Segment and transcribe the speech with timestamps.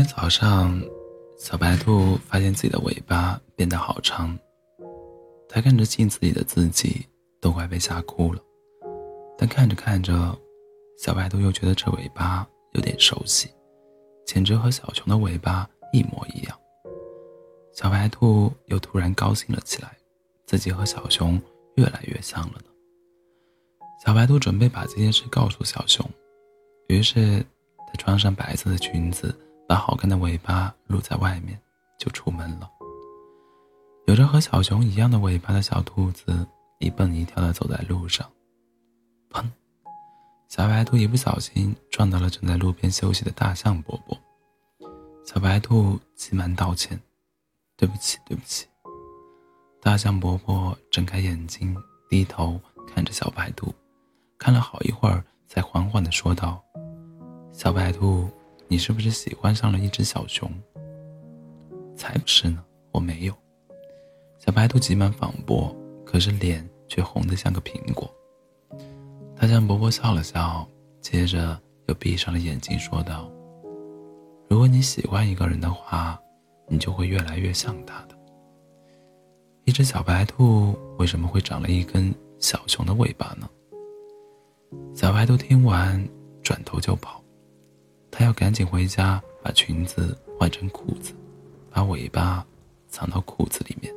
[0.00, 0.82] 有一天早上，
[1.36, 4.38] 小白兔发现自己的尾巴变得好长。
[5.46, 7.06] 它看着镜子里的自己，
[7.38, 8.40] 都快被吓哭了。
[9.36, 10.34] 但看着看着，
[10.98, 13.50] 小白兔又觉得这尾巴有点熟悉，
[14.24, 16.58] 简直和小熊的尾巴一模一样。
[17.74, 19.94] 小白兔又突然高兴了起来，
[20.46, 21.38] 自己和小熊
[21.74, 22.70] 越来越像了呢。
[24.02, 26.08] 小白兔准备把这件事告诉小熊，
[26.88, 27.44] 于是
[27.86, 29.38] 她穿上白色的裙子。
[29.70, 31.56] 把好看的尾巴露在外面，
[31.96, 32.68] 就出门了。
[34.06, 36.44] 有着和小熊一样的尾巴的小兔子
[36.80, 38.28] 一蹦一跳的走在路上，
[39.30, 39.48] 砰！
[40.48, 44.18] 小白兔一不小心撞到了正在路边休息的大象伯伯。
[45.24, 47.00] 小白兔急忙道歉
[47.78, 48.66] ：“对不起，对不起。”
[49.80, 51.76] 大象伯伯睁开眼睛，
[52.08, 52.60] 低头
[52.92, 53.72] 看着小白兔，
[54.36, 56.60] 看了好一会儿，才缓缓的说道
[57.54, 58.28] ：“小白兔。”
[58.70, 60.48] 你是不是喜欢上了一只小熊？
[61.96, 63.34] 才不是呢，我没有。
[64.38, 65.74] 小白兔急忙反驳，
[66.06, 68.08] 可是脸却红得像个苹果。
[69.34, 70.64] 大象伯伯笑了笑，
[71.00, 73.28] 接着又闭上了眼睛，说道
[74.48, 76.16] ：“如果你喜欢一个人的话，
[76.68, 78.16] 你就会越来越像他的。”
[79.66, 83.50] 一只小白兔为什么会长了一根小熊的尾巴呢？
[84.94, 86.08] 小白兔听完，
[86.40, 87.19] 转头就跑。
[88.10, 91.12] 他要赶紧回家，把裙子换成裤子，
[91.70, 92.44] 把尾巴
[92.88, 93.94] 藏到裤子里面。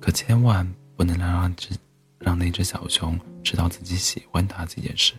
[0.00, 1.70] 可千万不能让只
[2.18, 5.14] 让那只小熊知道自己喜欢它这件事。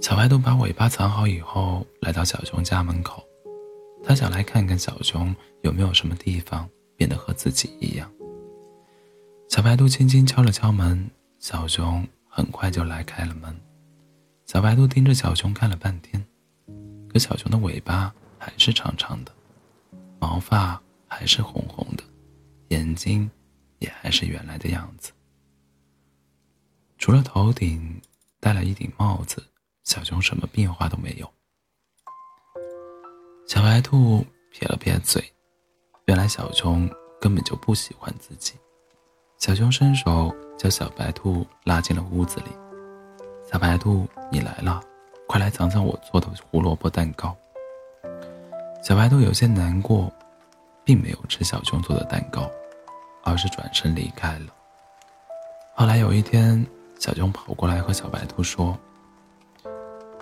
[0.00, 3.22] 小白兔把尾巴藏好以后，来到小熊家门口，
[4.02, 8.10] 他想来看看小熊有没有什么地方变得和自己一样。
[9.48, 13.54] 小白兔轻轻敲了敲门，小熊很快就来开了门。
[14.48, 16.26] 小白兔盯着小熊看了半天，
[17.12, 19.30] 可小熊的尾巴还是长长的，
[20.18, 22.02] 毛发还是红红的，
[22.68, 23.30] 眼睛
[23.78, 25.12] 也还是原来的样子。
[26.96, 28.00] 除了头顶
[28.40, 29.46] 戴了一顶帽子，
[29.84, 31.30] 小熊什么变化都没有。
[33.46, 35.22] 小白兔撇了撇嘴，
[36.06, 36.88] 原来小熊
[37.20, 38.54] 根本就不喜欢自己。
[39.36, 42.46] 小熊伸手将小白兔拉进了屋子里。
[43.50, 44.78] 小白兔，你来了，
[45.26, 47.34] 快来尝尝我做的胡萝卜蛋糕。
[48.82, 50.12] 小白兔有些难过，
[50.84, 52.46] 并没有吃小熊做的蛋糕，
[53.24, 54.46] 而是转身离开了。
[55.74, 56.62] 后来有一天，
[56.98, 58.78] 小熊跑过来和小白兔说：“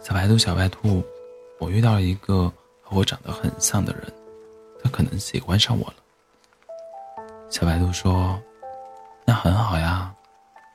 [0.01, 1.03] 小白兔，小白兔，
[1.59, 4.05] 我遇到了一个和我长得很像的人，
[4.85, 5.97] 他可能喜欢上我了。”
[7.51, 8.41] 小白兔说
[9.27, 10.15] ：“那很好呀，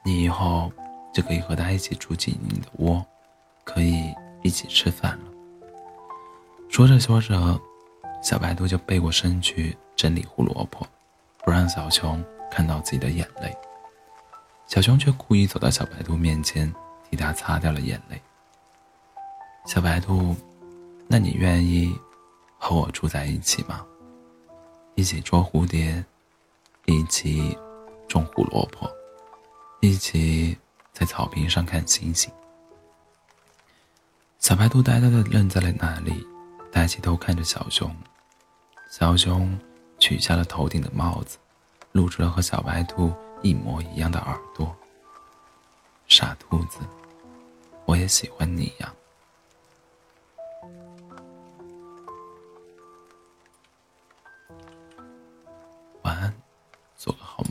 [0.04, 0.70] 你以后……”
[1.14, 3.06] 就可以和他一起住进你的窝，
[3.64, 5.26] 可以一起吃饭了。
[6.70, 7.60] 说着说着，
[8.24, 10.88] 小白兔就背过身去整理胡萝卜，
[11.44, 13.56] 不让小熊看到自己的眼泪。
[14.68, 16.74] 小熊却故意走到小白兔面前，
[17.10, 18.22] 替他擦掉了眼泪。
[19.66, 20.34] 小白兔，
[21.08, 21.94] 那你愿意
[22.58, 23.86] 和我住在一起吗？
[24.96, 26.04] 一起捉蝴蝶，
[26.86, 27.58] 一起
[28.08, 28.90] 种胡萝卜，
[29.82, 30.58] 一起……
[30.94, 32.32] 在草坪上看星星，
[34.40, 36.26] 小白兔呆呆的愣在了那里，
[36.72, 37.94] 抬起头看着小熊。
[38.90, 39.60] 小熊
[39.98, 41.38] 取下了头顶的帽子，
[41.92, 44.76] 露出了和小白兔一模一样的耳朵。
[46.08, 46.78] 傻兔子，
[47.86, 48.94] 我也喜欢你呀。
[56.04, 56.32] 晚安，
[56.96, 57.44] 做个好